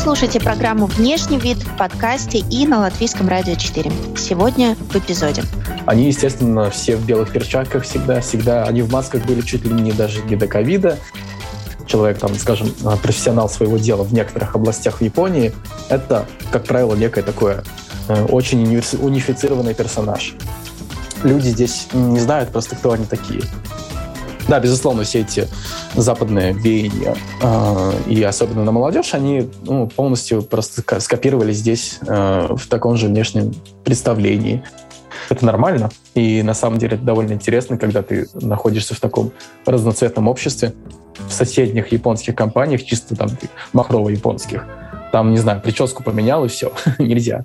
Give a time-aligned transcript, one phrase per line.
[0.00, 3.92] слушаете программу «Внешний вид» в подкасте и на Латвийском радио 4.
[4.16, 5.42] Сегодня в эпизоде.
[5.84, 8.64] Они, естественно, все в белых перчатках всегда, всегда.
[8.64, 10.98] Они в масках были чуть ли не даже не до ковида.
[11.86, 12.72] Человек, там, скажем,
[13.02, 15.52] профессионал своего дела в некоторых областях в Японии,
[15.90, 17.62] это, как правило, некое такое
[18.08, 20.34] э, очень унифицированный персонаж.
[21.24, 23.42] Люди здесь не знают просто, кто они такие.
[24.50, 25.46] Да, безусловно, все эти
[25.94, 32.66] западные веяния, э, и особенно на молодежь, они ну, полностью просто скопировали здесь э, в
[32.66, 33.54] таком же внешнем
[33.84, 34.64] представлении.
[35.28, 39.30] Это нормально, и на самом деле это довольно интересно, когда ты находишься в таком
[39.66, 40.74] разноцветном обществе,
[41.28, 43.28] в соседних японских компаниях, чисто там
[43.72, 44.64] махрово-японских.
[45.12, 47.44] Там, не знаю, прическу поменял, и все, нельзя.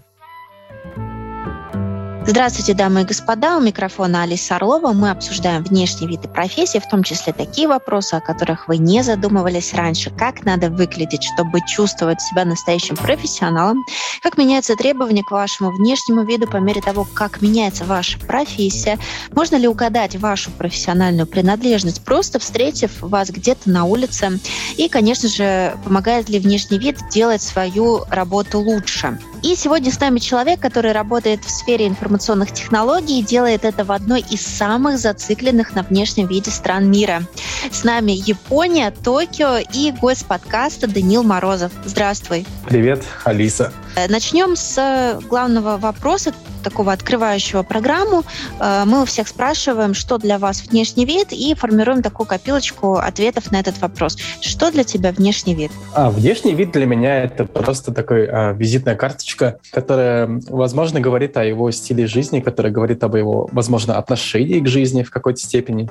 [2.27, 3.55] Здравствуйте, дамы и господа.
[3.55, 4.93] У микрофона Алиса Орлова.
[4.93, 9.75] Мы обсуждаем внешние виды профессии, в том числе такие вопросы, о которых вы не задумывались
[9.75, 10.09] раньше.
[10.09, 13.85] Как надо выглядеть, чтобы чувствовать себя настоящим профессионалом?
[14.23, 18.97] Как меняются требования к вашему внешнему виду по мере того, как меняется ваша профессия?
[19.31, 24.39] Можно ли угадать вашу профессиональную принадлежность, просто встретив вас где-то на улице?
[24.77, 29.19] И, конечно же, помогает ли внешний вид делать свою работу лучше?
[29.43, 33.91] И сегодня с нами человек, который работает в сфере информационных технологий и делает это в
[33.91, 37.23] одной из самых зацикленных на внешнем виде стран мира.
[37.69, 41.73] С нами Япония, Токио и гость подкаста Данил Морозов.
[41.83, 42.45] Здравствуй.
[42.69, 43.73] Привет, Алиса.
[43.95, 48.23] Э, начнем с главного вопроса, такого открывающего программу.
[48.59, 53.51] Э, мы у всех спрашиваем, что для вас внешний вид, и формируем такую копилочку ответов
[53.51, 54.17] на этот вопрос.
[54.41, 55.71] Что для тебя внешний вид?
[55.93, 61.43] А, внешний вид для меня это просто такой а, визитная карточка, которая, возможно, говорит о
[61.43, 65.89] его стиле жизни, которая говорит об его, возможно, отношении к жизни в какой-то степени.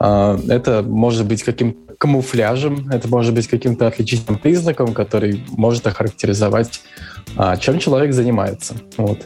[0.00, 6.82] А, это может быть каким-то камуфляжем, это может быть каким-то отличительным признаком, который может охарактеризовать
[7.60, 8.74] чем человек занимается.
[8.96, 9.18] Вот.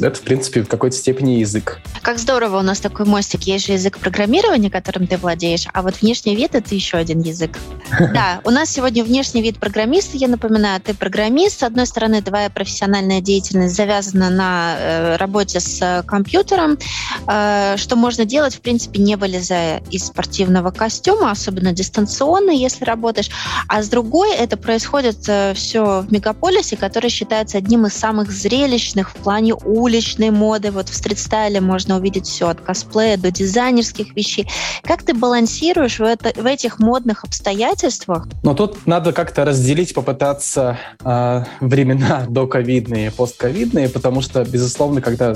[0.00, 1.80] Это, в принципе, в какой-то степени язык.
[2.02, 3.42] Как здорово у нас такой мостик.
[3.42, 7.58] Есть же язык программирования, которым ты владеешь, а вот внешний вид— это еще один язык.
[8.12, 10.16] Да, у нас сегодня внешний вид программиста.
[10.16, 11.60] Я напоминаю, ты программист.
[11.60, 16.78] С одной стороны, твоя профессиональная деятельность завязана на э, работе с компьютером,
[17.26, 23.30] э, что можно делать, в принципе, не вылезая из спортивного костюма, особенно дистанционно, если работаешь.
[23.66, 29.10] А с другой, это происходит э, все в мегаполисе, который считается одним из самых зрелищных
[29.10, 30.70] в плане уличной моды.
[30.70, 34.48] Вот в стрит-стайле можно увидеть все от косплея до дизайнерских вещей.
[34.82, 38.28] Как ты балансируешь в, это, в этих модных обстоятельствах?
[38.42, 45.34] Ну, тут надо как-то разделить, попытаться э, времена до ковидные, постковидные, потому что, безусловно, когда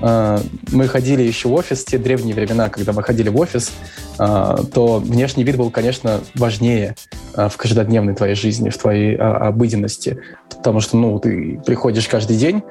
[0.00, 3.72] мы ходили еще в офис, те древние времена, когда мы ходили в офис,
[4.18, 6.96] э, то внешний вид был, конечно, важнее
[7.34, 10.18] э, в каждодневной твоей жизни, в твоей э, обыденности.
[10.48, 12.62] Потому что, ну, ты приходишь каждый день,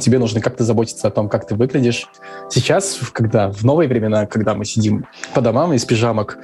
[0.00, 2.08] тебе нужно как-то заботиться о том, как ты выглядишь.
[2.50, 6.38] Сейчас, когда в новые времена, когда мы сидим по домам из пижамок,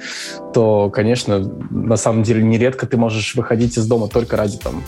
[0.53, 1.39] то, конечно,
[1.69, 4.83] на самом деле нередко ты можешь выходить из дома только ради там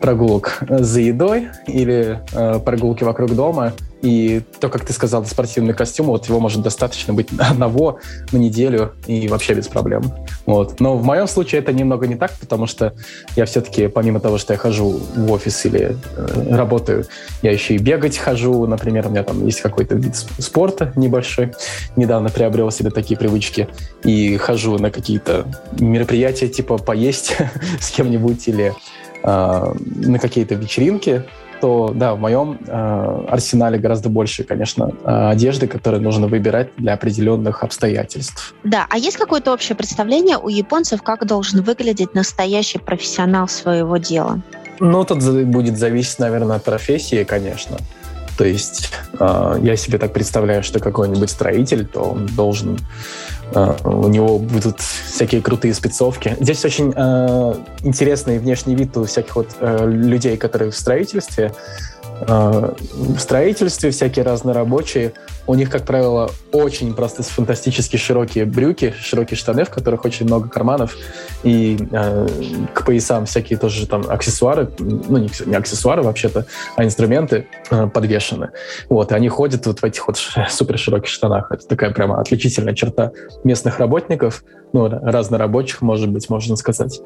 [0.00, 3.74] прогулок за едой или э, прогулки вокруг дома.
[4.02, 7.98] И то, как ты сказал, спортивный костюм, вот его может достаточно быть одного
[8.30, 10.12] на неделю и вообще без проблем.
[10.46, 10.78] Вот.
[10.80, 12.94] Но в моем случае это немного не так, потому что
[13.34, 17.06] я все-таки, помимо того, что я хожу в офис или э, работаю,
[17.42, 21.52] я еще и бегать хожу, например, у меня там есть какой-то вид спорта небольшой.
[21.96, 23.68] Недавно приобрел себе такие привычки
[24.04, 25.46] и хожу на какие-то
[25.78, 27.36] мероприятия, типа поесть
[27.80, 28.74] с кем-нибудь или
[29.24, 31.24] э, на какие-то вечеринки
[31.60, 36.94] то да, в моем э, арсенале гораздо больше, конечно, э, одежды, которые нужно выбирать для
[36.94, 38.54] определенных обстоятельств.
[38.64, 44.40] Да, а есть какое-то общее представление у японцев, как должен выглядеть настоящий профессионал своего дела?
[44.80, 47.78] Ну, тут будет зависеть, наверное, от профессии, конечно.
[48.38, 52.78] То есть э, я себе так представляю, что какой-нибудь строитель, то он должен
[53.84, 56.36] у него будут всякие крутые спецовки.
[56.40, 61.52] Здесь очень uh, интересный внешний вид у всяких вот uh, людей, которые в строительстве.
[62.20, 65.12] Э, в строительстве всякие разнорабочие,
[65.46, 70.48] у них, как правило, очень просто фантастически широкие брюки, широкие штаны, в которых очень много
[70.48, 70.96] карманов,
[71.42, 72.26] и э,
[72.74, 78.50] к поясам всякие тоже там аксессуары, ну, не, не аксессуары вообще-то, а инструменты э, подвешены.
[78.88, 80.18] Вот, и они ходят вот в этих вот
[80.50, 81.50] супер широких штанах.
[81.52, 83.12] Это такая прямо отличительная черта
[83.44, 87.00] местных работников, ну, разнорабочих, может быть, можно сказать.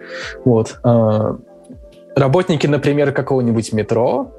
[0.45, 0.81] Вот.
[2.15, 4.33] Работники, например, какого-нибудь метро,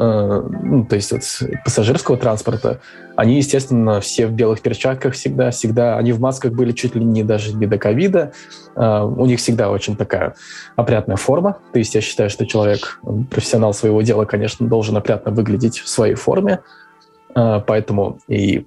[0.00, 1.22] ну, то есть вот
[1.64, 2.80] пассажирского транспорта,
[3.16, 7.24] они, естественно, все в белых перчатках всегда, всегда, они в масках были чуть ли не
[7.24, 8.32] даже не до ковида,
[8.76, 10.34] э, у них всегда очень такая
[10.76, 13.00] опрятная форма, то есть я считаю, что человек,
[13.30, 16.60] профессионал своего дела, конечно, должен опрятно выглядеть в своей форме,
[17.34, 18.64] э, поэтому и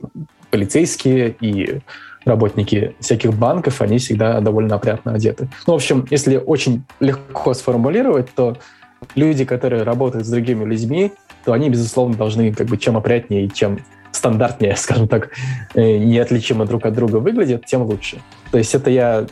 [0.49, 1.79] полицейские, и
[2.25, 5.47] работники всяких банков, они всегда довольно опрятно одеты.
[5.65, 8.57] Ну, в общем, если очень легко сформулировать, то
[9.15, 11.11] люди, которые работают с другими людьми,
[11.43, 13.79] то они, безусловно, должны как бы чем опрятнее и чем
[14.11, 15.29] стандартнее, скажем так,
[15.73, 18.21] э, неотличимо друг от друга выглядят, тем лучше.
[18.51, 19.25] То есть это я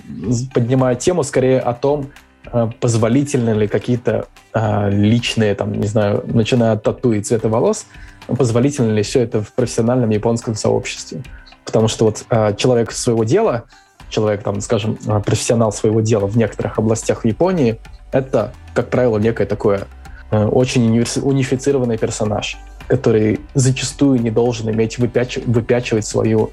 [0.53, 2.07] поднимаю тему скорее о том,
[2.51, 7.85] э, позволительны ли какие-то а, личные, там, не знаю, начиная от тату и цвета волос,
[8.25, 11.21] позволительно ли все это в профессиональном японском сообществе.
[11.65, 12.25] Потому что вот
[12.57, 13.65] человек своего дела,
[14.09, 17.79] человек, там, скажем, а, профессионал своего дела в некоторых областях Японии,
[18.11, 19.87] это, как правило, некое такое
[20.31, 20.89] э, очень
[21.21, 22.57] унифицированный персонаж,
[22.87, 25.37] который зачастую не должен иметь выпяч...
[25.45, 26.51] выпячивать свою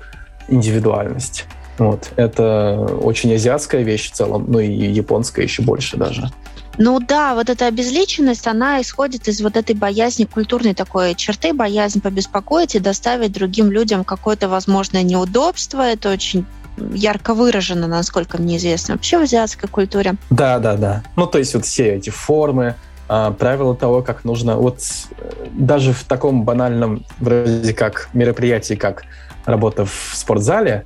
[0.48, 1.46] индивидуальность.
[1.78, 2.10] Вот.
[2.16, 6.30] Это очень азиатская вещь в целом, ну и японская еще больше даже.
[6.78, 12.02] Ну да, вот эта обезличенность, она исходит из вот этой боязни, культурной такой черты, боязнь
[12.02, 15.80] побеспокоить и доставить другим людям какое-то возможное неудобство.
[15.80, 16.44] Это очень
[16.76, 20.14] ярко выражено, насколько мне известно, вообще в азиатской культуре.
[20.30, 21.02] Да, да, да.
[21.16, 22.74] Ну, то есть вот все эти формы,
[23.08, 24.56] а, правила того, как нужно...
[24.56, 24.80] Вот
[25.18, 29.04] э, даже в таком банальном вроде как мероприятии, как
[29.44, 30.84] работа в спортзале,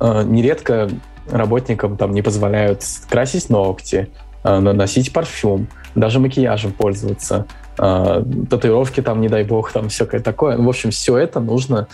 [0.00, 0.90] э, нередко
[1.30, 4.08] работникам там не позволяют красить ногти,
[4.42, 7.46] э, наносить парфюм, даже макияжем пользоваться,
[7.76, 10.58] татуировки там, не дай бог, там всякое такое.
[10.58, 11.88] В общем, все это нужно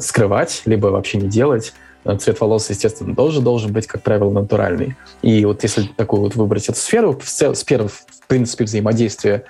[0.00, 1.72] скрывать, либо вообще не делать.
[2.04, 4.96] Э, цвет волос, естественно, тоже должен быть, как правило, натуральный.
[5.22, 9.44] И вот если такую вот выбрать эту сферу, сферу, в принципе, взаимодействия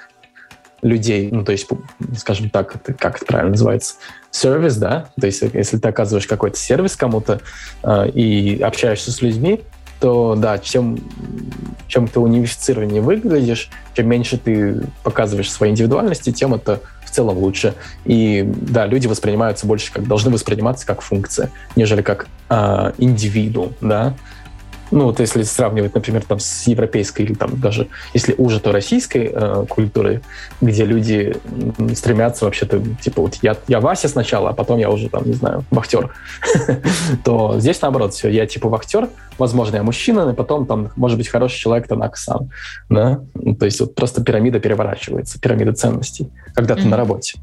[0.83, 1.69] людей, ну, то есть,
[2.17, 3.95] скажем так, как это правильно называется,
[4.31, 7.41] сервис, да, то есть если ты оказываешь какой-то сервис кому-то
[7.85, 9.61] э, и общаешься с людьми,
[10.01, 10.99] то да, чем,
[11.87, 16.81] чем ты унифицированнее выглядишь, чем меньше ты показываешь своей индивидуальности, тем это
[17.13, 17.75] целом лучше.
[18.05, 24.15] И да, люди воспринимаются больше как должны восприниматься как функция, нежели как э, индивидуум, да.
[24.93, 29.31] Ну, вот если сравнивать, например, там с европейской или там даже, если уже, то российской
[29.33, 30.21] э, культурой,
[30.61, 31.35] где люди
[31.95, 35.65] стремятся вообще-то, типа, вот я, я Вася сначала, а потом я уже там, не знаю,
[35.71, 36.15] вахтер,
[37.25, 38.29] то здесь наоборот все.
[38.29, 39.09] Я типа вахтер,
[39.39, 42.51] возможно, я мужчина, и потом там, может быть, хороший человек, то Оксан.
[42.91, 43.21] Да?
[43.59, 47.39] То есть вот просто пирамида переворачивается, пирамида ценностей, когда ты на работе.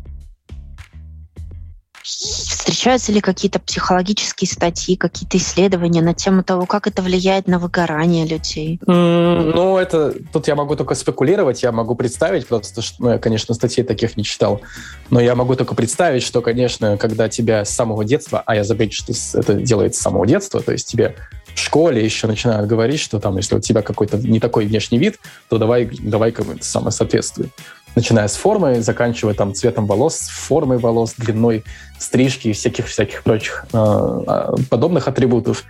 [2.80, 8.26] Встречаются ли какие-то психологические статьи, какие-то исследования на тему того, как это влияет на выгорание
[8.26, 8.80] людей?
[8.88, 13.18] Mm, ну, это тут я могу только спекулировать, я могу представить, просто что, ну, я,
[13.18, 14.62] конечно, статей таких не читал,
[15.10, 18.88] но я могу только представить, что, конечно, когда тебя с самого детства, а я забыл,
[18.92, 21.18] что это делается с самого детства, то есть тебе
[21.54, 25.20] в школе еще начинают говорить, что там, если у тебя какой-то не такой внешний вид,
[25.50, 27.50] то давай, давай-ка это самое соответствует
[27.96, 31.64] начиная с формы, заканчивая там цветом волос, формой волос, длиной
[31.98, 35.64] стрижки и всяких-всяких прочих э, подобных атрибутов,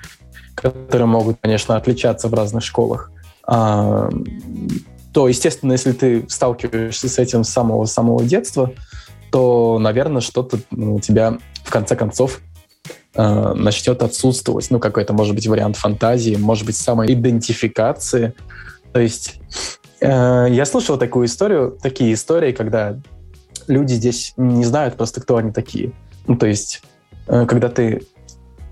[0.55, 3.11] которые могут, конечно, отличаться в разных школах.
[3.43, 4.09] А,
[5.13, 8.71] то, естественно, если ты сталкиваешься с этим с самого-самого детства,
[9.31, 12.41] то, наверное, что-то ну, у тебя в конце концов
[13.15, 14.67] э, начнет отсутствовать.
[14.69, 18.33] Ну, какой-то, может быть, вариант фантазии, может быть, самоидентификации.
[18.91, 19.68] То есть Э,
[20.01, 22.97] я слышал такую историю, такие истории, когда
[23.69, 25.93] люди здесь не знают просто, кто они такие.
[26.27, 26.81] Ну, то есть,
[27.27, 28.03] э, когда ты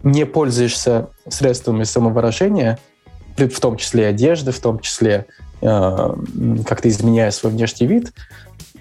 [0.04, 2.80] не пользуешься средствами самовыражения,
[3.38, 5.28] в том числе одежды, в том числе
[5.62, 6.16] э,
[6.66, 8.14] как-то изменяя свой внешний вид,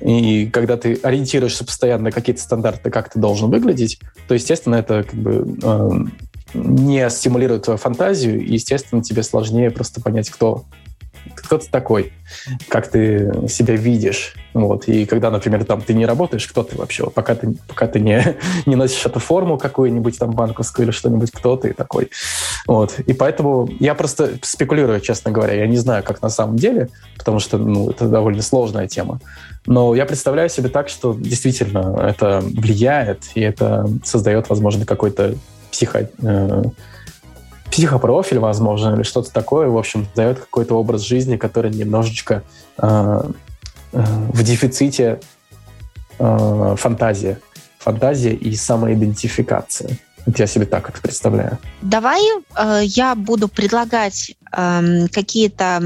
[0.00, 3.98] и когда ты ориентируешься постоянно на какие-то стандарты, как ты должен выглядеть,
[4.28, 6.10] то, естественно, это как бы
[6.54, 10.64] не стимулирует твою фантазию, и, естественно, тебе сложнее просто понять, кто
[11.34, 12.12] кто ты такой,
[12.68, 14.34] как ты себя видишь.
[14.54, 14.88] Вот.
[14.88, 17.08] И когда, например, там ты не работаешь, кто ты вообще?
[17.10, 21.56] пока ты, пока ты не, не носишь эту форму какую-нибудь там банковскую или что-нибудь, кто
[21.56, 22.10] ты такой.
[22.66, 22.98] Вот.
[23.00, 25.54] И поэтому я просто спекулирую, честно говоря.
[25.54, 29.20] Я не знаю, как на самом деле, потому что ну, это довольно сложная тема.
[29.66, 35.34] Но я представляю себе так, что действительно это влияет, и это создает, возможно, какой-то
[35.70, 36.62] психо, э,
[37.70, 42.42] психопрофиль, возможно, или что-то такое, в общем, дает какой-то образ жизни, который немножечко
[42.78, 43.20] э,
[43.92, 45.20] э, в дефиците
[46.18, 47.38] э, фантазии.
[47.78, 49.98] Фантазия и самоидентификация.
[50.26, 51.58] Вот я себе так это представляю.
[51.82, 52.20] Давай
[52.56, 55.80] э, я буду предлагать какие-то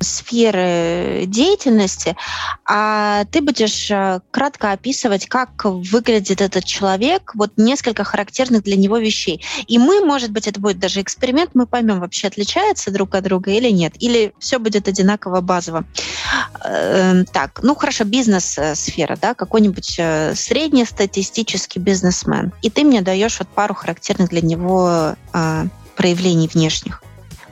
[0.00, 2.16] сферы деятельности,
[2.64, 8.98] а ты будешь э, кратко описывать, как выглядит этот человек, вот несколько характерных для него
[8.98, 9.44] вещей.
[9.66, 13.50] И мы, может быть, это будет даже эксперимент, мы поймем, вообще отличается друг от друга
[13.50, 15.84] или нет, или все будет одинаково базово.
[16.64, 23.48] Эм, так, ну хорошо, бизнес-сфера, да, какой-нибудь э, среднестатистический бизнесмен, и ты мне даешь вот
[23.48, 25.64] пару характерных для него э,
[25.96, 27.02] проявлений внешних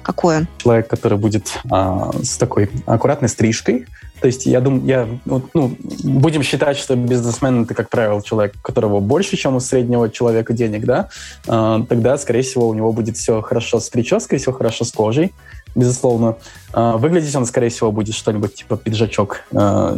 [0.08, 0.48] какой он?
[0.56, 3.84] Человек, который будет а, с такой аккуратной стрижкой.
[4.22, 8.62] То есть я думаю, я, ну, будем считать, что бизнесмен это, как правило, человек, у
[8.62, 11.10] которого больше, чем у среднего человека денег, да,
[11.46, 15.34] а, тогда, скорее всего, у него будет все хорошо с прической, все хорошо с кожей,
[15.74, 16.36] безусловно.
[16.72, 19.94] А, выглядеть он, скорее всего, будет что-нибудь типа пиджачок, а,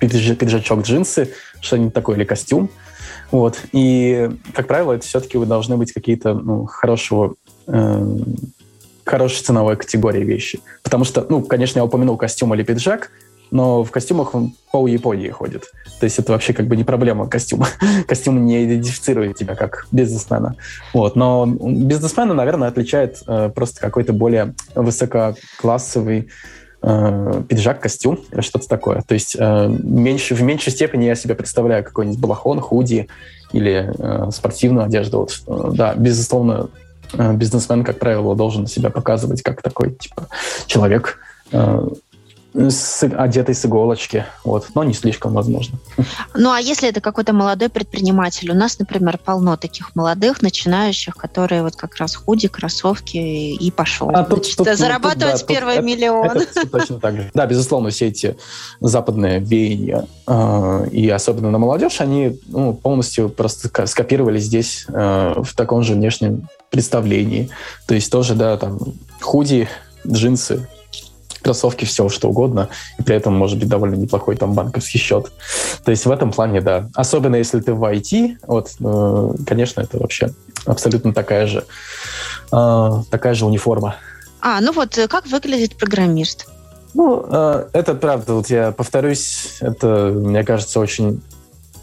[0.00, 1.30] пидж, пиджачок джинсы,
[1.62, 2.68] что-нибудь такое, или костюм.
[3.30, 3.58] Вот.
[3.72, 7.36] И, как правило, это все-таки должны быть какие-то ну, хорошего
[7.68, 8.16] э,
[9.04, 10.60] хорошей ценовой категории вещи.
[10.82, 13.10] Потому что, ну, конечно, я упомянул костюм или пиджак,
[13.50, 15.64] но в костюмах он пол Японии ходит.
[15.98, 17.66] То есть это вообще как бы не проблема костюма.
[18.06, 20.56] Костюм не идентифицирует тебя как бизнесмена.
[20.94, 21.16] Вот.
[21.16, 26.28] Но бизнесмена, наверное, отличает э, просто какой-то более высококлассовый
[26.82, 29.02] э, пиджак, костюм или что-то такое.
[29.02, 33.08] То есть э, меньше, в меньшей степени я себе представляю какой-нибудь балахон, худи
[33.52, 35.18] или э, спортивную одежду.
[35.18, 36.70] Вот, э, да, безусловно,
[37.12, 40.28] бизнесмен, как правило, должен себя показывать как такой, типа,
[40.66, 41.18] человек,
[41.52, 41.88] э,
[42.52, 45.78] с, одетый с иголочки, вот, но не слишком возможно.
[46.34, 48.50] Ну, а если это какой-то молодой предприниматель?
[48.50, 54.10] У нас, например, полно таких молодых, начинающих, которые вот как раз худи, кроссовки и пошел.
[54.10, 56.26] А, тут, Значит, тут, зарабатывать тут, да, первый тут, миллион.
[56.26, 57.30] Это, это точно так же.
[57.34, 58.36] Да, безусловно, все эти
[58.80, 65.54] западные веяния, э, и особенно на молодежь, они ну, полностью просто скопировали здесь э, в
[65.54, 67.50] таком же внешнем представлении.
[67.86, 68.78] То есть тоже, да, там,
[69.20, 69.68] худи,
[70.06, 70.66] джинсы,
[71.42, 75.32] кроссовки, все что угодно, и при этом может быть довольно неплохой там банковский счет.
[75.84, 76.88] То есть в этом плане, да.
[76.94, 80.30] Особенно если ты в IT, вот, э, конечно, это вообще
[80.66, 81.64] абсолютно такая же,
[82.52, 83.96] э, такая же униформа.
[84.40, 86.48] А, ну вот, э, как выглядит программист?
[86.94, 91.22] Ну, э, это правда, вот я повторюсь, это, мне кажется, очень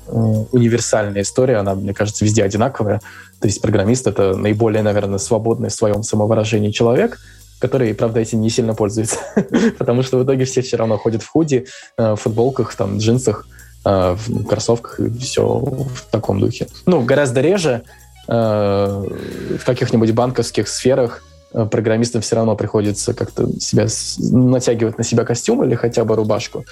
[0.07, 3.01] универсальная история, она, мне кажется, везде одинаковая.
[3.39, 7.19] То есть программист— это наиболее, наверное, свободный в своем самовыражении человек,
[7.59, 9.17] который, правда, этим не сильно пользуется.
[9.77, 11.65] Потому что в итоге все все равно ходят в худи,
[11.97, 13.47] э, в футболках, там, джинсах,
[13.85, 16.67] э, в кроссовках и все в таком духе.
[16.85, 17.83] Ну, гораздо реже
[18.27, 23.87] э, в каких-нибудь банковских сферах Э, программистам все равно приходится как-то себя
[24.17, 26.65] натягивать на себя костюм или хотя бы рубашку,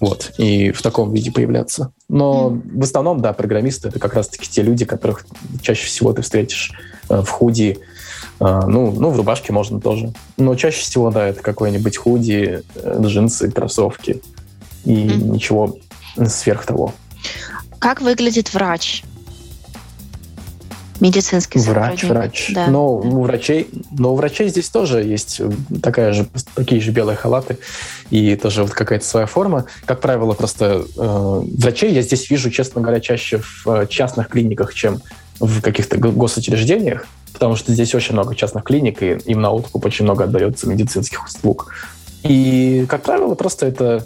[0.00, 1.92] вот, и в таком виде появляться.
[2.08, 2.78] Но mm.
[2.80, 5.24] в основном, да, программисты— это как раз-таки те люди, которых
[5.62, 6.72] чаще всего ты встретишь
[7.08, 7.78] э, в худи,
[8.40, 10.12] э, ну, ну, в рубашке можно тоже.
[10.36, 12.62] Но чаще всего, да, это какой-нибудь худи,
[13.00, 14.22] джинсы, кроссовки
[14.84, 15.22] и mm.
[15.22, 15.78] ничего
[16.26, 16.94] сверх того.
[17.78, 19.04] Как выглядит врач?
[21.00, 22.50] Медицинский Врач, врач.
[22.54, 22.66] Да.
[22.68, 25.50] Но у врачей, но у врачей здесь тоже есть э,
[25.82, 27.58] такая же, такие же белые халаты
[28.10, 29.66] и тоже вот какая-то своя форма.
[29.84, 34.74] Как правило, просто э, врачей я здесь вижу, честно говоря, чаще в э, частных клиниках,
[34.74, 35.00] чем
[35.40, 40.04] в каких-то госучреждениях, потому что здесь очень много частных клиник, и им на откуп очень
[40.04, 41.72] много отдается медицинских услуг.
[42.24, 44.04] И, как правило, просто это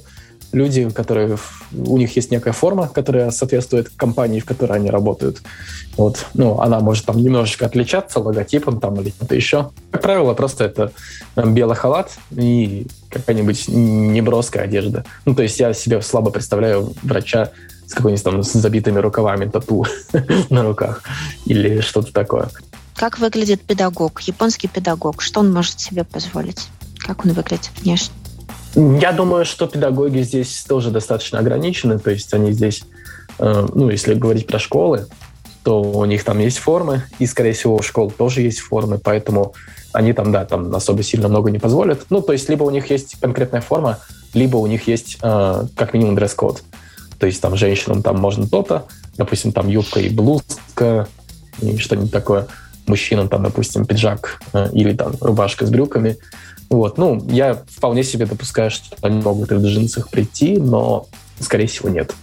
[0.52, 1.38] люди, которые
[1.72, 5.42] у них есть некая форма, которая соответствует компании, в которой они работают.
[5.96, 9.70] Вот, ну, она может там немножечко отличаться логотипом там или что-то еще.
[9.90, 10.92] Как правило, просто это
[11.36, 15.04] белый халат и какая-нибудь неброская одежда.
[15.24, 17.50] Ну, то есть я себе слабо представляю врача
[17.86, 19.84] с какой-нибудь там с забитыми рукавами тату
[20.50, 21.02] на руках
[21.44, 22.48] или что-то такое.
[22.94, 25.22] Как выглядит педагог, японский педагог?
[25.22, 26.68] Что он может себе позволить?
[26.98, 28.14] Как он выглядит внешне?
[28.74, 32.84] Я думаю, что педагоги здесь тоже достаточно ограничены, то есть они здесь,
[33.38, 35.06] э, ну, если говорить про школы,
[35.62, 39.54] то у них там есть формы, и, скорее всего, у школ тоже есть формы, поэтому
[39.92, 42.06] они там, да, там особо сильно много не позволят.
[42.10, 43.98] Ну, то есть либо у них есть конкретная форма,
[44.34, 46.62] либо у них есть э, как минимум дресс-код.
[47.18, 48.86] То есть там женщинам там можно то-то,
[49.16, 51.06] допустим, там юбка и блузка,
[51.60, 52.46] и что-нибудь такое.
[52.86, 56.16] Мужчинам там, допустим, пиджак э, или там рубашка с брюками.
[56.72, 61.06] Вот, ну, я вполне себе допускаю, что они могут и в джинсах прийти, но,
[61.38, 62.14] скорее всего, нет.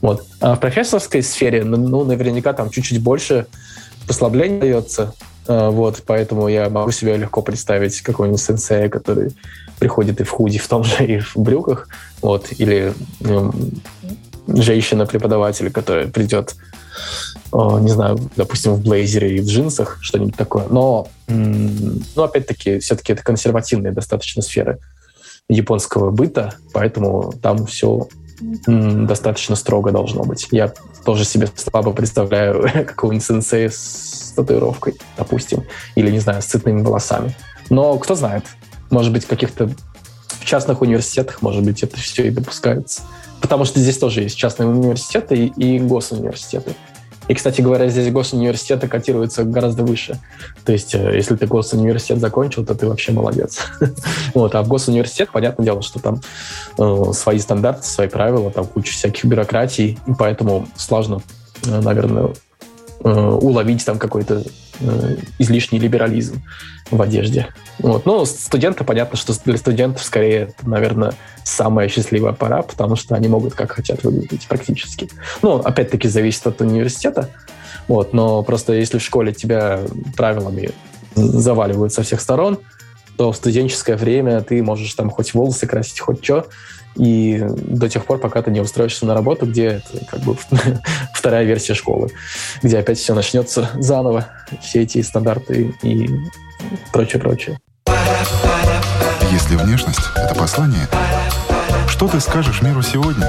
[0.00, 0.24] Вот.
[0.40, 3.46] А в профессорской сфере, ну, ну наверняка там чуть-чуть больше
[4.06, 5.12] послаблений дается,
[5.46, 9.32] а, вот, поэтому я могу себе легко представить какого-нибудь сенсея, который
[9.78, 11.88] приходит и в худи в том же, и в брюках,
[12.22, 13.52] вот, или ну,
[14.46, 16.56] женщина-преподаватель, которая придет
[17.52, 20.66] не знаю, допустим, в блейзере и в джинсах, что-нибудь такое.
[20.68, 24.78] Но, ну, опять-таки, все-таки это консервативные достаточно сферы
[25.48, 28.08] японского быта, поэтому там все
[28.66, 30.48] достаточно строго должно быть.
[30.50, 30.72] Я
[31.04, 35.64] тоже себе слабо представляю какого-нибудь сенсея с татуировкой, допустим,
[35.94, 37.34] или, не знаю, с цветными волосами.
[37.70, 38.44] Но кто знает,
[38.90, 39.70] может быть, каких-то
[40.48, 43.02] частных университетах, может быть, это все и допускается.
[43.40, 46.74] Потому что здесь тоже есть частные университеты и, госуниверситеты.
[47.28, 50.18] И, кстати говоря, здесь госуниверситеты котируются гораздо выше.
[50.64, 53.58] То есть, э, если ты госуниверситет закончил, то ты вообще молодец.
[54.34, 56.22] вот, а в госуниверситет, понятное дело, что там
[56.78, 61.20] э, свои стандарты, свои правила, там куча всяких бюрократий, и поэтому сложно,
[61.66, 62.30] э, наверное,
[63.04, 64.42] э, уловить там какой-то
[65.38, 66.42] излишний либерализм
[66.90, 67.48] в одежде.
[67.78, 68.06] Вот.
[68.06, 71.12] Ну, студенты, понятно, что для студентов скорее, наверное,
[71.44, 75.08] самая счастливая пора, потому что они могут как хотят выглядеть практически.
[75.42, 77.30] Ну, опять-таки, зависит от университета.
[77.86, 79.80] Вот, но просто если в школе тебя
[80.16, 80.70] правилами
[81.14, 82.58] заваливают со всех сторон,
[83.16, 86.46] то в студенческое время ты можешь там хоть волосы красить, хоть что,
[86.98, 90.36] и до тех пор, пока ты не устроишься на работу, где это как бы
[91.14, 92.10] вторая версия школы,
[92.62, 94.26] где опять все начнется заново,
[94.60, 96.10] все эти стандарты и
[96.92, 97.58] прочее, прочее.
[99.30, 100.88] Если внешность— это послание,
[101.88, 103.26] что ты скажешь миру сегодня?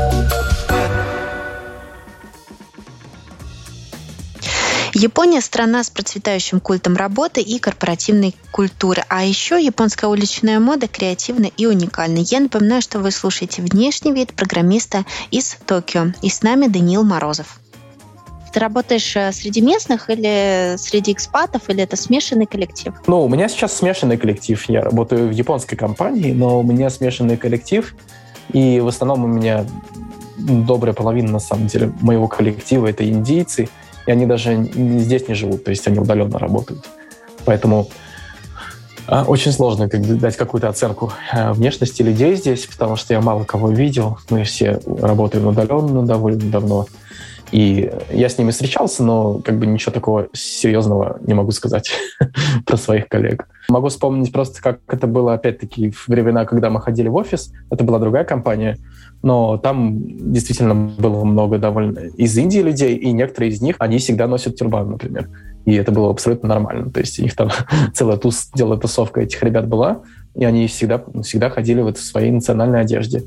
[5.00, 9.02] Япония– страна с процветающим культом работы и корпоративной культуры.
[9.08, 12.18] А еще японская уличная мода креативна и уникальна.
[12.18, 16.08] Я напоминаю, что вы слушаете внешний вид программиста из Токио.
[16.22, 17.62] И с нами Даниил Морозов.
[18.52, 22.94] Ты работаешь э, среди местных или среди экспатов, или это смешанный коллектив?
[23.08, 24.62] Ну, у меня сейчас смешанный коллектив.
[24.68, 27.96] Я работаю в японской компании, но у меня смешанный коллектив.
[28.52, 29.66] И в основном у меня
[30.38, 33.70] добрая половина, на самом деле, моего коллектива— это индийцы,
[34.10, 36.84] и они даже здесь не живут, то есть они удаленно работают.
[37.46, 37.90] Поэтому
[39.06, 43.44] а, очень сложно как дать какую-то оценку э, внешности людей здесь, потому что я мало
[43.44, 44.18] кого видел.
[44.32, 46.88] Мы все работаем удаленно довольно давно.
[47.52, 51.92] И я с ними встречался, но как бы ничего такого серьезного не могу сказать
[52.66, 53.48] про своих коллег.
[53.70, 57.52] Могу вспомнить просто, как это было, опять-таки, в времена, когда мы ходили в офис.
[57.70, 58.80] Это была другая компания,
[59.22, 64.28] но там действительно было много довольно из Индии людей, и некоторые из них, они всегда
[64.28, 65.30] носят тюрбан, например.
[65.66, 66.90] И это было абсолютно нормально.
[66.90, 67.50] То есть у них там
[67.94, 70.02] целая тус, целая тусовка этих ребят была,
[70.36, 73.24] и они всегда, всегда ходили в своей национальной одежде.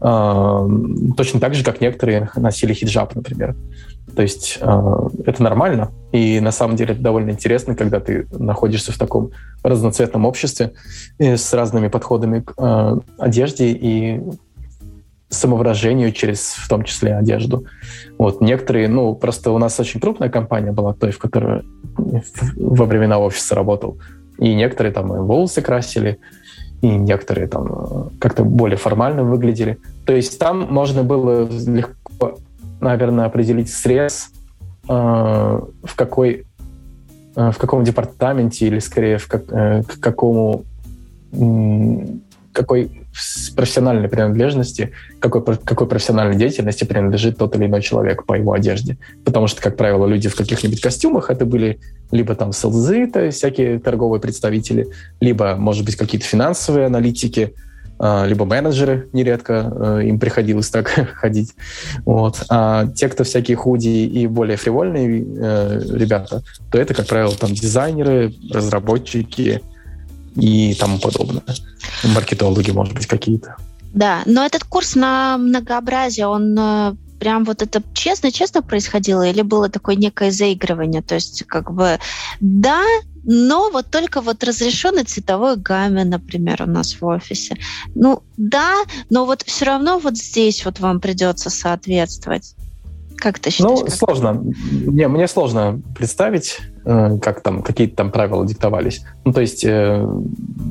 [0.00, 3.56] Точно так же, как некоторые носили хиджаб, например.
[4.14, 8.92] То есть а, это нормально, и на самом деле это довольно интересно, когда ты находишься
[8.92, 10.74] в таком разноцветном обществе
[11.18, 14.20] э, с разными подходами к а, одежде и
[15.34, 17.66] самовыражению через, в том числе, одежду.
[18.18, 21.62] Вот некоторые, ну, просто у нас очень крупная компания была, той, в которой
[22.56, 23.98] во времена офиса работал.
[24.38, 26.18] И некоторые там и волосы красили,
[26.82, 29.78] и некоторые там э, как-то более формально выглядели.
[30.06, 32.38] То есть там можно было легко,
[32.80, 34.30] наверное, определить срез,
[34.88, 36.46] э, в какой
[37.36, 40.64] э, в каком департаменте или скорее в как, э, к какому
[42.52, 43.03] какой
[43.54, 48.98] профессиональной принадлежности, какой, какой профессиональной деятельности принадлежит тот или иной человек по его одежде.
[49.24, 51.78] Потому что, как правило, люди в каких-нибудь костюмах, это были
[52.10, 54.88] либо там селзы, то есть всякие торговые представители,
[55.20, 57.54] либо, может быть, какие-то финансовые аналитики,
[57.98, 61.54] а, либо менеджеры нередко э, им приходилось так ходить.
[62.04, 62.42] Вот.
[62.48, 67.54] А те, кто всякие худи и более фривольные э, ребята, то это, как правило, там
[67.54, 69.62] дизайнеры, разработчики,
[70.36, 71.42] и тому подобное.
[72.02, 73.56] Маркетологи, может быть, какие-то.
[73.92, 79.68] Да, но этот курс на многообразие, он э, прям вот это честно-честно происходило или было
[79.68, 81.00] такое некое заигрывание?
[81.00, 81.98] То есть как бы
[82.40, 82.82] да,
[83.22, 87.56] но вот только вот разрешенной цветовой гамме, например, у нас в офисе.
[87.94, 88.74] Ну да,
[89.10, 92.54] но вот все равно вот здесь вот вам придется соответствовать.
[93.16, 93.80] Как ты считаешь?
[93.80, 94.42] Ну, сложно.
[94.70, 99.02] Мне, мне сложно представить, э, как там какие-то там правила диктовались.
[99.24, 100.06] Ну, то есть э,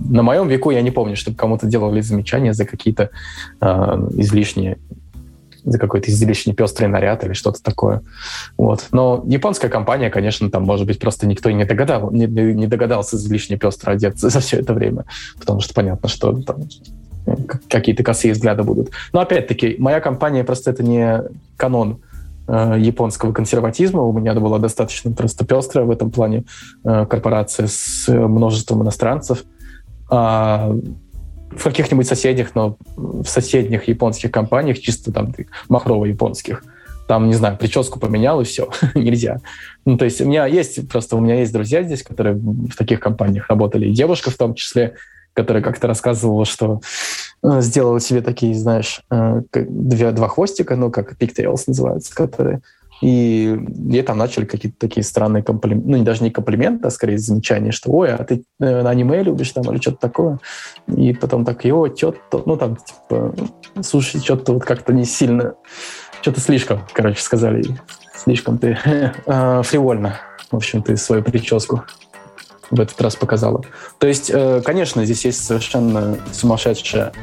[0.10, 3.10] на моем веку я не помню, чтобы кому-то делали замечания за какие-то
[3.62, 3.66] э,
[4.18, 4.78] излишние
[5.66, 8.02] за какой-то излишне пестрый наряд или что-то такое.
[8.58, 8.88] Вот.
[8.92, 13.16] Но японская компания, конечно, там, может быть, просто никто и не, догадал, не, не догадался
[13.16, 15.06] излишне пестро одеться за все это время,
[15.40, 16.64] потому что понятно, что там
[17.26, 17.36] э,
[17.70, 18.92] какие-то косые взгляды будут.
[19.14, 21.22] Но опять-таки, моя компания просто это не
[21.56, 22.02] канон
[22.48, 24.02] японского консерватизма.
[24.02, 26.44] У меня была достаточно просто пестрая в этом плане
[26.84, 29.44] э, корпорация с множеством иностранцев.
[30.10, 30.74] А
[31.58, 35.34] в каких-нибудь соседних, но в соседних японских компаниях, чисто там
[35.70, 36.64] махрово-японских,
[37.08, 39.38] там, не знаю, прическу поменял, и все, нельзя.
[39.86, 43.00] Ну, то есть у меня есть, просто у меня есть друзья здесь, которые в таких
[43.00, 44.96] компаниях работали, и девушка в том числе,
[45.34, 46.82] которая как-то рассказывала, что
[47.44, 52.62] э, сделала себе такие, знаешь, э, две, два хвостика, ну, как pigtails называются, которые
[53.04, 57.72] и ей там начали какие-то такие странные комплименты, ну, даже не комплименты, а скорее замечания,
[57.72, 60.40] что «Ой, а ты э, аниме любишь там или что-то такое?»
[60.88, 63.36] И потом так «Йо, что-то...» Ну, там, типа,
[63.82, 65.56] «Слушай, что-то вот как-то не сильно...»
[66.22, 67.66] Что-то слишком, короче, сказали
[68.16, 68.78] Слишком ты
[69.26, 70.16] фривольно,
[70.50, 71.84] в общем, ты свою прическу
[72.70, 73.62] в этот раз показала.
[74.00, 77.14] То есть, э, конечно, здесь есть совершенно сумасшедшая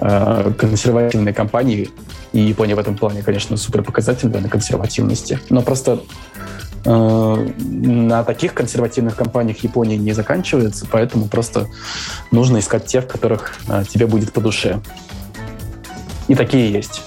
[0.00, 1.90] э, консервативные компании,
[2.32, 5.38] и Япония в этом плане, конечно, супер показательная на консервативности.
[5.50, 6.00] Но просто
[6.84, 11.68] э, на таких консервативных компаниях Япония не заканчивается, поэтому просто
[12.30, 13.54] нужно искать тех, которых
[13.88, 14.80] тебе будет по душе.
[16.28, 17.02] И такие есть.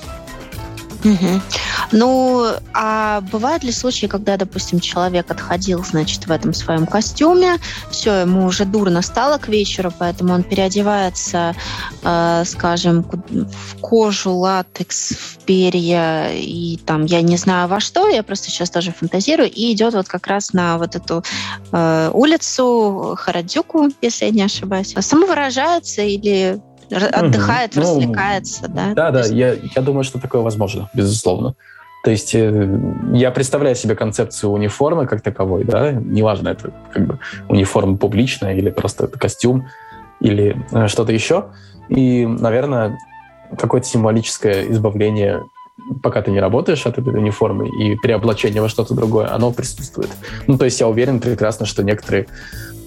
[1.03, 1.41] Угу.
[1.91, 7.57] Ну, а бывают ли случаи, когда, допустим, человек отходил, значит, в этом своем костюме,
[7.89, 11.55] все, ему уже дурно стало к вечеру, поэтому он переодевается,
[12.03, 18.23] э, скажем, в кожу, латекс, в перья и там, я не знаю во что, я
[18.23, 21.23] просто сейчас тоже фантазирую, и идет вот как раз на вот эту
[21.71, 27.81] э, улицу Харадзюку, если я не ошибаюсь, самовыражается или отдыхает, угу.
[27.81, 28.93] развлекается, ну, да?
[28.93, 29.31] Да, да, есть...
[29.31, 31.55] я, я думаю, что такое возможно, безусловно.
[32.03, 32.79] То есть э,
[33.13, 38.69] я представляю себе концепцию униформы как таковой, да, неважно, это как бы униформа публичная или
[38.69, 39.67] просто это костюм
[40.19, 41.45] или э, что-то еще.
[41.89, 42.97] И, наверное,
[43.57, 45.43] какое-то символическое избавление
[46.01, 50.09] пока ты не работаешь от этой униформы, и переоблачение во что-то другое, оно присутствует.
[50.47, 52.27] Ну, то есть я уверен прекрасно, что некоторые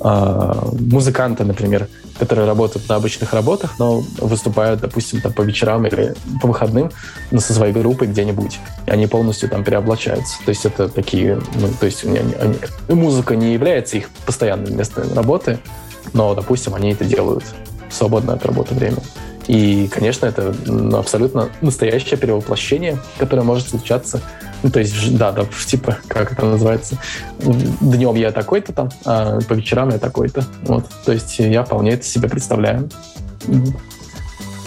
[0.02, 6.48] музыканты, например, которые работают на обычных работах, но выступают, допустим, там по вечерам или по
[6.48, 6.90] выходным
[7.30, 10.36] ну, со своей группой где-нибудь, они полностью там переоблачаются.
[10.44, 12.56] То есть это такие, ну, то есть они, они,
[12.88, 15.58] музыка не является их постоянным местом работы,
[16.12, 17.44] но, допустим, они это делают
[17.88, 18.98] в свободное от работы время.
[19.46, 20.54] И, конечно, это
[20.92, 24.20] абсолютно настоящее перевоплощение, которое может случаться.
[24.62, 26.98] Ну, то есть, да, да, типа, как это называется,
[27.38, 30.44] днем я такой-то там, а по вечерам я такой-то.
[30.62, 30.86] Вот.
[31.04, 32.88] То есть я вполне это себе представляю.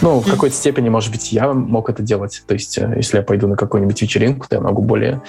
[0.00, 2.42] Ну, в какой-то степени, может быть, я мог это делать.
[2.46, 5.22] То есть, э, если я пойду на какую-нибудь вечеринку, то я могу более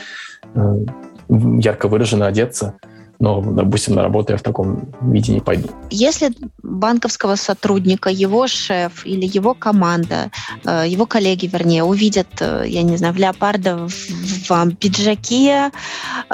[0.55, 0.85] э,
[1.29, 2.73] ярко выраженно одеться
[3.19, 5.69] но, допустим, на работу я в таком виде не пойду.
[5.89, 6.31] Если
[6.63, 10.31] банковского сотрудника, его шеф или его команда,
[10.65, 15.71] э, его коллеги, вернее, увидят, э, я не знаю, в леопарда в, в пиджаке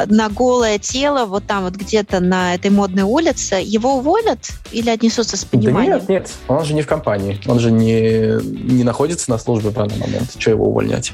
[0.08, 5.38] на голое тело, вот там вот где-то на этой модной улице, его уволят или отнесутся
[5.38, 5.94] с пониманием?
[5.94, 9.70] Да нет, нет, он же не в компании, он же не, не находится на службе
[9.70, 10.32] в данный момент.
[10.38, 11.14] Что его увольнять?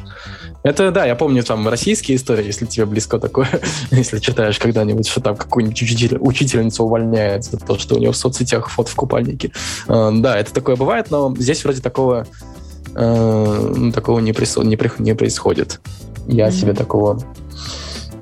[0.64, 3.48] Это, да, я помню там российские истории, если тебе близко такое,
[3.92, 8.18] если читаешь когда-нибудь, что там какую-нибудь учитель, учительницу увольняет за то, что у нее в
[8.18, 9.52] соцсетях фото в купальнике.
[9.88, 12.28] Э, да, это такое бывает, но здесь вроде такого,
[12.96, 15.80] э, ну, такого не, присо- не, при- не происходит.
[16.28, 16.52] Я mm-hmm.
[16.52, 17.22] себе такого...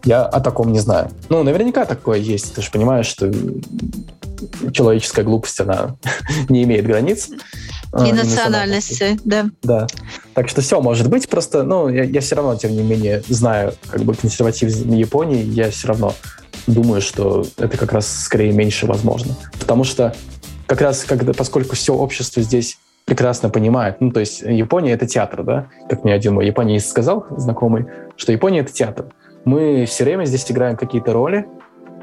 [0.05, 1.11] Я о таком не знаю.
[1.29, 2.53] Ну, наверняка такое есть.
[2.53, 3.31] Ты же понимаешь, что
[4.71, 5.97] человеческая глупость, она
[6.49, 7.29] не имеет границ.
[7.29, 9.45] И, а, национальности, да.
[9.63, 9.87] Да.
[10.33, 13.73] Так что все может быть, просто, ну, я, я все равно, тем не менее, знаю,
[13.89, 16.13] как бы, консерватизм Японии, я все равно
[16.67, 19.35] думаю, что это как раз скорее меньше возможно.
[19.59, 20.13] Потому что
[20.67, 25.43] как раз, когда, поскольку все общество здесь прекрасно понимает, ну, то есть Япония— это театр,
[25.43, 27.85] да, как мне один мой японец сказал, знакомый,
[28.17, 29.05] что Япония— это театр.
[29.45, 31.45] Мы все время здесь играем какие-то роли,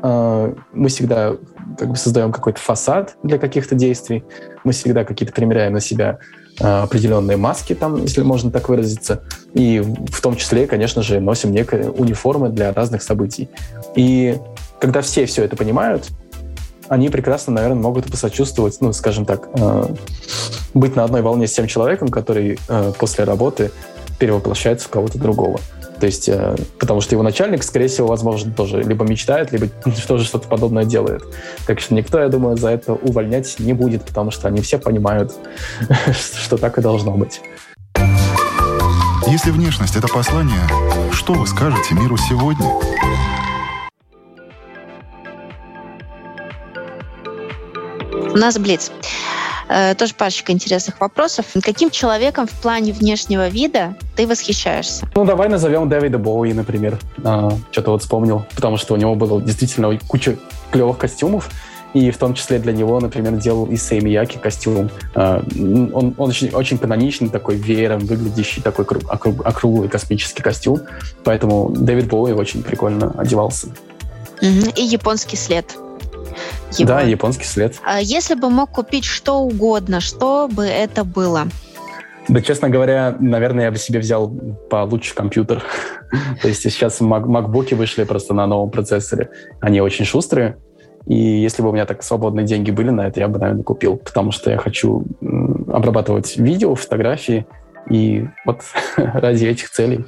[0.03, 1.37] а, мы всегда
[1.79, 4.25] как бы создаем какой-то фасад для каких-то действий,
[4.65, 6.19] мы всегда какие-то примеряем на себя
[6.61, 9.23] а, определенные маски, там, если можно так выразиться,
[9.55, 13.49] и в том числе, конечно же, носим некие униформы для разных событий.
[13.97, 14.37] И
[14.81, 16.11] когда все все это понимают,
[16.89, 19.87] они прекрасно, наверное, могут посочувствовать, ну, скажем так, э,
[20.75, 22.59] быть на одной волне с тем человеком, который
[22.99, 23.71] после работы
[24.19, 25.59] перевоплощается в кого-то другого.
[26.03, 29.69] То есть, э, потому что его начальник, скорее всего, возможно, тоже либо мечтает, либо
[30.09, 31.23] тоже что-то подобное делает.
[31.65, 35.33] Так что никто, я думаю, за это увольнять не будет, потому что они все понимают,
[36.13, 37.41] что так и должно быть.
[39.29, 40.67] Если внешность— это послание,
[41.13, 42.67] что вы скажете миру сегодня?
[48.33, 48.91] У нас Блиц.
[49.75, 51.47] Э, тоже парочка интересных вопросов.
[51.63, 55.09] Каким человеком в плане внешнего вида ты восхищаешься?
[55.15, 56.99] Ну, давай назовем Дэвида Боуи, например.
[57.25, 60.37] А, что-то вот вспомнил, потому что у него было действительно куча
[60.71, 61.49] клевых костюмов.
[61.95, 64.91] И в том числе для него, например, делал и Мияки костюм.
[65.15, 70.81] А, он, он очень, очень каноничный, такой веером выглядящий, такой округ, округлый космический костюм.
[71.25, 73.69] Поэтому Дэвид Боуи очень прикольно одевался.
[74.43, 75.77] И японский след.
[76.79, 76.89] Его.
[76.89, 77.75] Да, японский след.
[77.85, 81.49] А если бы мог купить что угодно, что бы это было?
[82.29, 84.29] Да, честно говоря, наверное, я бы себе взял
[84.71, 85.63] получше компьютер.
[86.43, 89.31] То есть сейчас MacBook вышли просто на новом процессоре.
[89.61, 90.57] Они очень шустрые.
[91.07, 93.97] И если бы у меня так свободные деньги были на это, я бы, наверное, купил.
[93.97, 97.47] Потому что я хочу обрабатывать видео, фотографии.
[97.91, 98.63] И вот
[98.97, 100.05] ради этих целей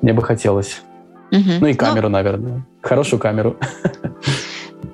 [0.00, 0.82] мне бы хотелось.
[1.30, 1.60] Угу.
[1.60, 2.66] Ну и камеру, ну, наверное.
[2.82, 3.56] Хорошую камеру.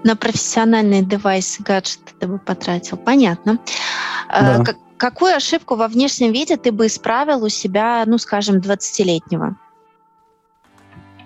[0.04, 2.96] На профессиональные девайсы, гаджеты ты бы потратил.
[2.96, 3.58] Понятно.
[4.28, 4.74] А, да.
[4.96, 9.56] Какую ошибку во внешнем виде ты бы исправил у себя, ну, скажем, 20-летнего?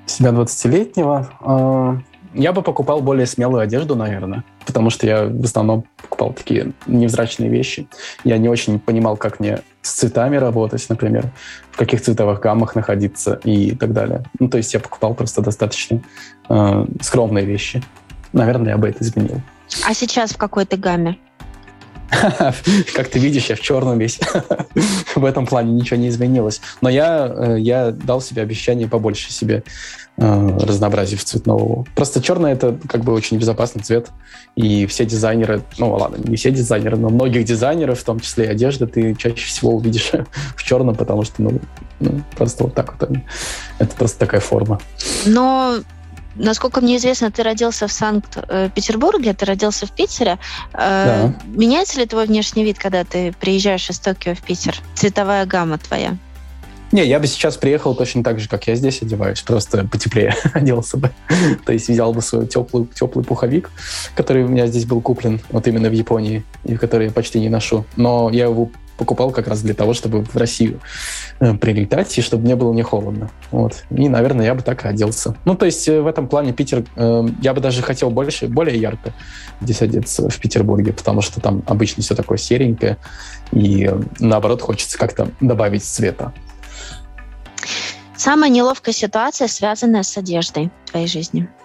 [0.05, 1.31] Себя 20-летнего?
[1.41, 1.97] Э,
[2.35, 7.49] я бы покупал более смелую одежду, наверное, потому что я в основном покупал такие невзрачные
[7.49, 7.89] вещи.
[8.25, 11.31] Я не очень понимал, как мне с цветами работать, например,
[11.71, 14.23] в каких цветовых гаммах находиться и так далее.
[14.39, 16.01] Ну, то есть я покупал просто достаточно
[16.49, 17.83] э, скромные вещи.
[18.33, 19.41] Наверное, я бы это изменил.
[19.87, 21.19] А сейчас в какой то гамме?
[22.95, 24.21] Как ты видишь, я в черном весь.
[25.15, 26.61] в этом плане ничего не изменилось.
[26.81, 29.65] Но я, э, я дал себе обещание побольше себе
[30.19, 31.87] э, разнообразия в цветного.
[31.95, 34.11] Просто черный— это как бы очень безопасный цвет.
[34.57, 38.49] И все дизайнеры, ну ладно, не все дизайнеры, но многих дизайнеров, в том числе и
[38.49, 40.13] одежды, ты чаще всего увидишь
[40.57, 41.61] в черном, потому что, ну,
[42.01, 43.11] ну просто вот так вот.
[43.79, 44.81] Это просто такая форма.
[45.25, 45.79] Но
[46.35, 50.39] Насколько мне известно, ты родился в Санкт-Петербурге, ты родился в Питере.
[50.73, 51.35] Э, да.
[51.47, 54.77] Меняется ли твой внешний вид, когда ты приезжаешь из Токио в Питер?
[54.95, 56.17] Цветовая гамма твоя?
[56.93, 60.99] Не, я бы сейчас приехал точно так же, как я здесь одеваюсь, просто потеплее оделся
[60.99, 61.11] бы.
[61.65, 63.71] То есть взял бы свой теплый, теплый пуховик,
[64.15, 67.49] который у меня здесь был куплен вот именно в Японии, и который я почти не
[67.49, 67.87] ношу.
[67.97, 70.81] Но я его покупал как раз для того, чтобы в Россию
[71.41, 73.31] э, прилетать, и чтобы мне было не холодно.
[73.51, 73.85] Вот.
[73.91, 75.37] И, наверное, я бы так и оделся.
[75.45, 78.79] Ну, то есть э, в этом плане Питер, э, я бы даже хотел больше, более
[78.79, 79.13] ярко
[79.61, 82.99] здесь одеться в Петербурге, потому что там обычно все такое серенькое,
[83.53, 86.33] и наоборот хочется как-то добавить цвета.
[88.17, 91.49] Самая неловкая ситуация, связанная с одеждой в твоей жизни–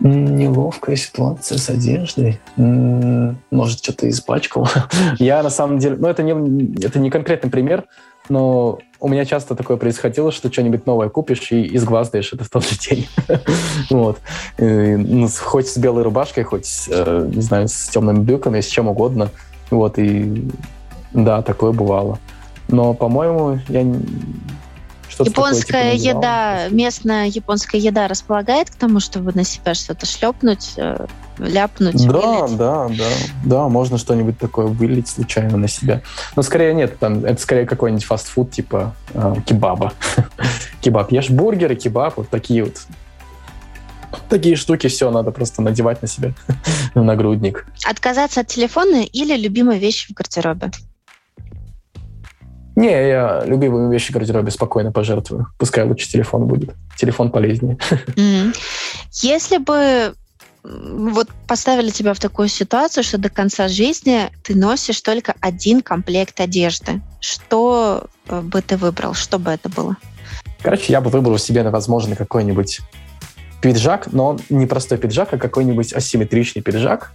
[0.00, 2.40] Неловкая ситуация с одеждой.
[2.56, 4.68] Может, что-то испачкал.
[5.18, 5.96] Я на самом деле...
[5.96, 7.84] Ну, это не, это не конкретный пример,
[8.28, 12.64] но у меня часто такое происходило, что что-нибудь новое купишь и изгваздаешь это в тот
[12.66, 13.08] же день.
[13.90, 14.18] вот.
[14.58, 19.30] Ну, хоть с белой рубашкой, хоть, э, не знаю, с темными брюками, с чем угодно.
[19.70, 20.48] Вот, и
[21.12, 22.18] да, такое бывало.
[22.68, 23.84] Но, по-моему, я
[25.10, 30.06] что Японская такое, типа, еда, местная японская еда располагает к тому, чтобы на себя что-то
[30.06, 31.06] шлепнуть, э,
[31.38, 32.06] ляпнуть?
[32.06, 32.56] Да, вылить?
[32.56, 33.08] да, да,
[33.44, 36.02] да, можно что-нибудь такое вылить случайно на себя.
[36.36, 39.92] Но скорее нет, там, это скорее какой-нибудь фастфуд типа э, кебаба.
[40.80, 41.12] Кебаб.
[41.12, 42.76] Ешь бургеры, кебаб, вот такие вот
[44.28, 46.32] такие штуки, все, надо просто надевать на себя
[46.94, 47.66] на нагрудник.
[47.84, 50.70] Отказаться от телефона или любимой вещи в гардеробе?
[52.80, 55.48] Не, я любимые вещи в гардеробе спокойно пожертвую.
[55.58, 56.70] Пускай лучше телефон будет.
[56.96, 57.76] Телефон полезнее.
[58.16, 58.56] Mm-hmm.
[59.22, 60.14] Если бы
[60.62, 66.40] вот поставили тебя в такую ситуацию, что до конца жизни ты носишь только один комплект
[66.40, 69.14] одежды, что э, бы ты выбрал?
[69.14, 69.96] Что бы это было?
[70.62, 72.80] Короче, я бы выбрал себе, возможно, какой-нибудь
[73.62, 77.12] пиджак, но не простой пиджак, а какой-нибудь асимметричный пиджак.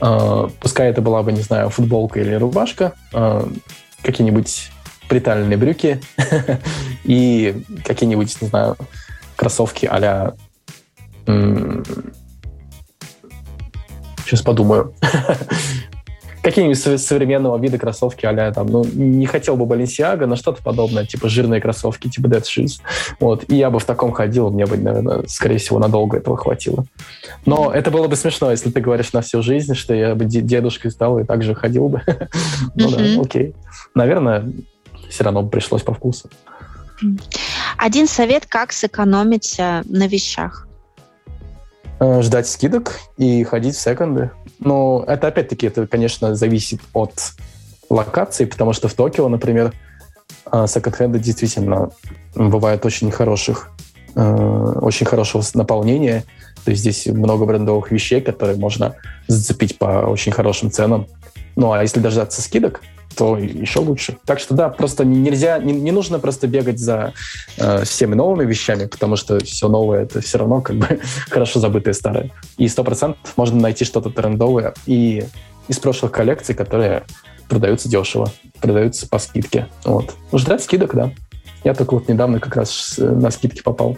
[0.00, 3.46] Э, пускай это была бы, не знаю, футболка или рубашка, э,
[4.02, 4.70] какие-нибудь
[5.12, 6.00] приталенные брюки
[7.04, 8.78] и какие-нибудь, не знаю,
[9.36, 10.32] кроссовки а-ля...
[14.24, 14.94] Сейчас подумаю.
[16.42, 21.28] Какие-нибудь современного вида кроссовки а там, ну, не хотел бы Balenciaga, но что-то подобное, типа
[21.28, 22.80] жирные кроссовки, типа Dead Shoes.
[23.20, 23.44] Вот.
[23.48, 26.86] И я бы в таком ходил, мне бы, наверное, скорее всего, надолго этого хватило.
[27.44, 30.90] Но это было бы смешно, если ты говоришь на всю жизнь, что я бы дедушкой
[30.90, 32.00] стал и также ходил бы.
[32.74, 33.54] Ну да, окей.
[33.94, 34.50] Наверное,
[35.12, 36.30] все равно пришлось по вкусу.
[37.76, 40.68] Один совет, как сэкономить э, на вещах?
[42.00, 44.30] Э, ждать скидок и ходить в секонды.
[44.58, 47.32] Но это опять-таки, это, конечно, зависит от
[47.90, 49.72] локации, потому что в Токио, например,
[50.50, 51.90] э, секонд-хенды действительно
[52.34, 53.70] бывают очень хороших,
[54.14, 56.24] очень хорошего наполнения.
[56.64, 58.94] То есть здесь много брендовых вещей, которые можно
[59.26, 61.06] зацепить по очень хорошим ценам.
[61.56, 62.82] Ну а если дождаться скидок,
[63.16, 64.16] то еще лучше.
[64.24, 67.12] Так что да, просто нельзя, не, не нужно просто бегать за
[67.56, 71.94] э, всеми новыми вещами, потому что все новое это все равно как бы хорошо забытое
[71.94, 72.30] старое.
[72.58, 75.24] И сто процентов можно найти что-то трендовое и
[75.68, 77.04] из прошлых коллекций, которые
[77.48, 79.68] продаются дешево, продаются по скидке.
[79.84, 80.14] Вот.
[80.32, 81.12] Ждать скидок, да.
[81.64, 83.96] Я только вот недавно как раз на скидки попал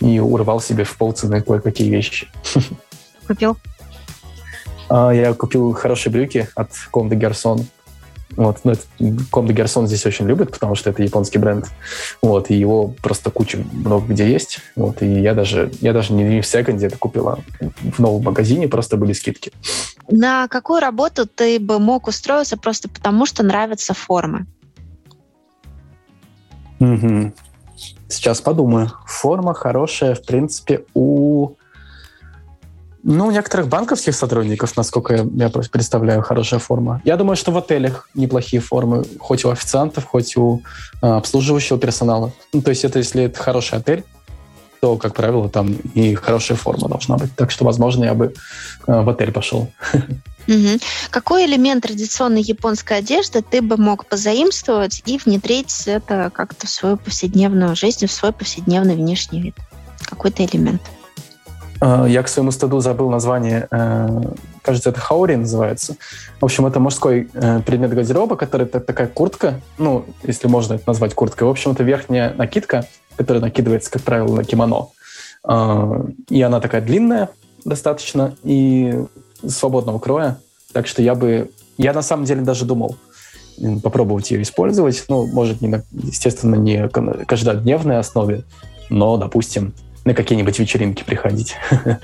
[0.00, 2.28] и урвал себе в полцены кое-какие вещи.
[3.26, 3.56] Купил?
[4.88, 7.64] А, я купил хорошие брюки от Comme de Garçon.
[8.36, 8.72] Вот, ну,
[9.32, 11.66] Comme de Garçon здесь очень любят, потому что это японский бренд.
[12.22, 14.60] Вот, и его просто куча много где есть.
[14.76, 17.40] Вот, и я даже, я даже не в секонде это купила.
[17.60, 19.52] В новом магазине просто были скидки.
[20.08, 24.46] На какую работу ты бы мог устроиться просто потому, что нравится форма?
[26.78, 27.32] Угу.
[28.08, 28.92] Сейчас подумаю.
[29.06, 31.54] Форма хорошая, в принципе, у
[33.08, 37.00] ну, у некоторых банковских сотрудников, насколько я, я представляю, хорошая форма.
[37.04, 40.62] Я думаю, что в отелях неплохие формы, хоть у официантов, хоть у
[41.02, 42.32] э, обслуживающего персонала.
[42.52, 44.02] Ну, то есть это если это хороший отель,
[44.80, 47.32] то, как правило, там и хорошая форма должна быть.
[47.36, 48.34] Так что, возможно, я бы
[48.88, 49.70] э, в отель пошел.
[50.48, 50.78] Угу.
[51.10, 56.96] Какой элемент традиционной японской одежды ты бы мог позаимствовать и внедрить это как-то в свою
[56.96, 59.54] повседневную жизнь, в свой повседневный внешний вид?
[60.02, 60.82] Какой-то элемент.
[61.80, 64.20] Э, я к своему стыду забыл название, э,
[64.62, 65.96] кажется, это хаори называется.
[66.40, 70.84] В общем, это мужской э, предмет гардероба, который это такая куртка, ну, если можно это
[70.86, 71.46] назвать курткой.
[71.46, 72.86] В общем, это верхняя накидка,
[73.16, 74.88] которая накидывается, как правило, на кимоно.
[76.28, 77.30] И она такая длинная
[77.64, 79.04] достаточно и
[79.46, 80.38] свободного кроя.
[80.72, 81.50] Так что я бы...
[81.78, 82.96] Я на самом деле даже думал
[83.82, 85.04] попробовать ее использовать.
[85.08, 88.42] Ну, может, не на, естественно, не каждодневной основе,
[88.90, 89.72] но, допустим,
[90.06, 91.56] на какие-нибудь вечеринки приходить.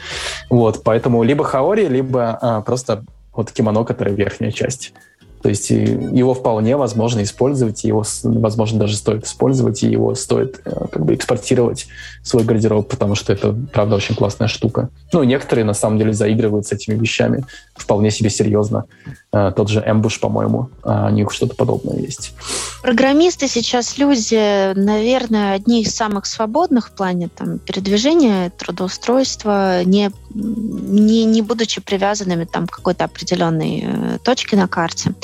[0.51, 4.93] вот, поэтому либо хаори, либо а, просто вот кимоно, которое верхняя часть.
[5.43, 10.71] То есть его вполне возможно использовать, его, возможно, даже стоит использовать, и его стоит э,
[10.93, 11.89] как бы экспортировать
[12.23, 14.89] в свой гардероб, потому что это, правда, очень классная штука.
[15.13, 18.85] Ну, некоторые, на самом деле, заигрывают с этими вещами вполне себе серьезно.
[19.33, 22.35] Э, тот же Эмбуш, по-моему, а, у них что-то подобное есть.
[22.83, 31.25] Программисты сейчас люди, наверное, одни из самых свободных в плане там, передвижения, трудоустройства, не, не,
[31.25, 35.15] не будучи привязанными там, к какой-то определенной э, точке на карте.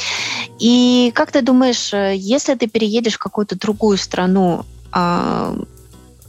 [0.59, 5.57] И как ты думаешь, э, если ты переедешь в какую-то другую страну, а,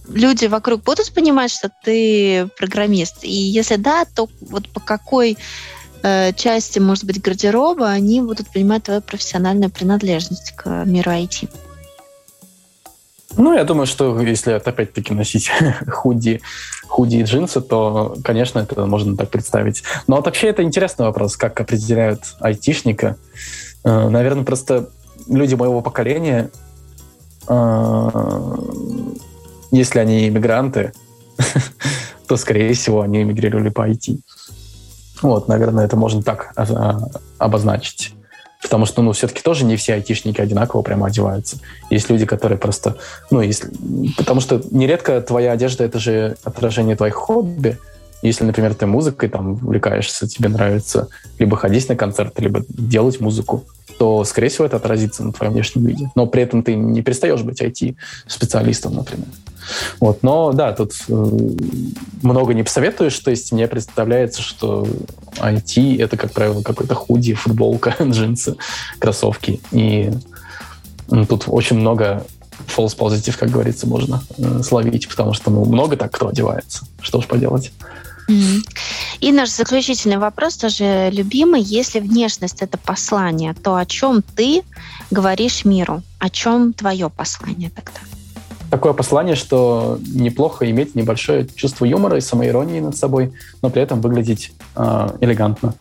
[0.10, 3.24] люди вокруг будут понимать, что ты программист?
[3.24, 5.38] И если да, то вот по какой
[6.04, 11.50] э, части, может быть, гардероба они будут понимать твою профессиональную принадлежность к миру IT?
[13.38, 15.52] Ну, я думаю, что если опять-таки носить
[15.88, 16.42] худи,
[16.88, 19.84] худи и джинсы, то, конечно, это можно так представить.
[20.08, 23.18] Но вот вообще это интересный вопрос, как определяют айтишника.
[23.84, 24.90] Э, наверное, просто
[25.28, 26.50] люди моего поколения,
[27.48, 28.10] э,
[29.72, 30.94] если они иммигранты,
[32.28, 34.20] то, скорее всего, они эмигрировали по IT.
[35.22, 37.00] Вот, наверное, это можно так а,
[37.38, 38.14] обозначить.
[38.62, 41.58] Потому что, ну, все-таки тоже не все айтишники одинаково прямо одеваются.
[41.90, 42.98] Есть люди, которые просто,
[43.32, 43.70] ну, если...
[44.18, 47.78] Потому что нередко твоя одежда— это же отражение твоих хобби.
[48.22, 51.08] Если, например, ты музыкой там увлекаешься, тебе нравится
[51.40, 53.64] либо ходить на концерты, либо делать музыку,
[53.98, 56.12] то, скорее всего, это отразится на твоем внешнем виде.
[56.16, 59.28] Но при этом ты не перестаешь быть IT-специалистом, например.
[60.00, 61.14] Вот, но да, тут э,
[62.22, 64.88] много не посоветуешь, то есть мне представляется, что
[65.38, 68.56] IT— это, как правило, какой-то худи, футболка, джинсы,
[69.00, 69.60] кроссовки.
[69.72, 70.12] И
[71.28, 72.26] тут очень много
[72.68, 76.86] false positive, как говорится, можно э, словить, потому что ну, много так кто одевается.
[77.02, 77.72] Что ж поделать.
[79.20, 81.62] И наш заключительный вопрос тоже любимый.
[81.62, 84.62] Если внешность это послание, то о чем ты
[85.10, 86.04] говоришь миру?
[86.20, 88.00] О чем твое послание тогда?
[88.70, 94.00] Такое послание, что неплохо иметь небольшое чувство юмора и самоиронии над собой, но при этом
[94.00, 95.74] выглядеть э, элегантно.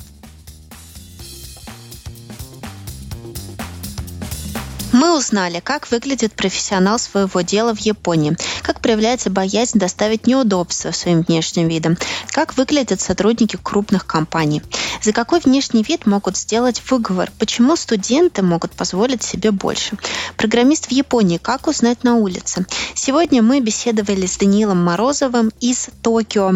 [4.98, 11.22] Мы узнали, как выглядит профессионал своего дела в Японии, как проявляется боязнь доставить неудобства своим
[11.22, 11.96] внешним видом,
[12.32, 14.60] как выглядят сотрудники крупных компаний,
[15.00, 19.96] за какой внешний вид могут сделать выговор, почему студенты могут позволить себе больше.
[20.36, 22.66] Программист в Японии, как узнать на улице.
[22.96, 26.54] Сегодня мы беседовали с Даниилом Морозовым из Токио.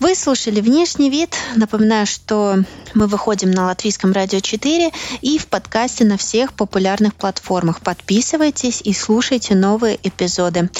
[0.00, 1.36] Вы слушали «Внешний вид».
[1.54, 7.75] Напоминаю, что мы выходим на Латвийском радио 4 и в подкасте на всех популярных платформах
[7.80, 7.96] платформах.
[7.96, 10.70] Подписывайтесь и слушайте новые эпизоды.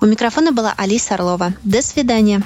[0.00, 1.54] У микрофона была Алиса Орлова.
[1.64, 2.42] До свидания.